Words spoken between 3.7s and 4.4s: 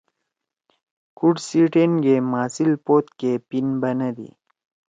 بنَدی۔